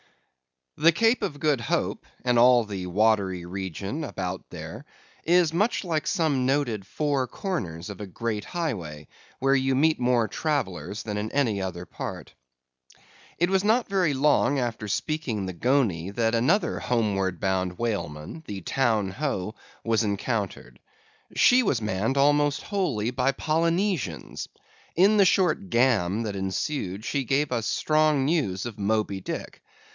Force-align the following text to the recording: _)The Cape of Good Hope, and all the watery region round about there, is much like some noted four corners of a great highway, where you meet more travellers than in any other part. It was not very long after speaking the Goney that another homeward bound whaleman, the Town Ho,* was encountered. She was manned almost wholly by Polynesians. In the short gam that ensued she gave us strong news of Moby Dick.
_)The 0.83 0.91
Cape 0.91 1.21
of 1.21 1.39
Good 1.39 1.61
Hope, 1.61 2.07
and 2.25 2.39
all 2.39 2.63
the 2.63 2.87
watery 2.87 3.45
region 3.45 3.97
round 4.01 4.05
about 4.05 4.49
there, 4.49 4.83
is 5.23 5.53
much 5.53 5.83
like 5.83 6.07
some 6.07 6.47
noted 6.47 6.87
four 6.87 7.27
corners 7.27 7.91
of 7.91 8.01
a 8.01 8.07
great 8.07 8.45
highway, 8.45 9.07
where 9.37 9.53
you 9.53 9.75
meet 9.75 9.99
more 9.99 10.27
travellers 10.27 11.03
than 11.03 11.17
in 11.17 11.31
any 11.33 11.61
other 11.61 11.85
part. 11.85 12.33
It 13.37 13.51
was 13.51 13.63
not 13.63 13.89
very 13.89 14.15
long 14.15 14.57
after 14.57 14.87
speaking 14.87 15.45
the 15.45 15.53
Goney 15.53 16.09
that 16.09 16.33
another 16.33 16.79
homeward 16.79 17.39
bound 17.39 17.77
whaleman, 17.77 18.43
the 18.47 18.61
Town 18.61 19.11
Ho,* 19.11 19.53
was 19.83 20.03
encountered. 20.03 20.79
She 21.35 21.61
was 21.61 21.79
manned 21.79 22.17
almost 22.17 22.63
wholly 22.63 23.11
by 23.11 23.33
Polynesians. 23.33 24.47
In 24.95 25.17
the 25.17 25.25
short 25.25 25.69
gam 25.69 26.23
that 26.23 26.35
ensued 26.35 27.05
she 27.05 27.23
gave 27.23 27.51
us 27.51 27.67
strong 27.67 28.25
news 28.25 28.65
of 28.65 28.79
Moby 28.79 29.21
Dick. 29.21 29.61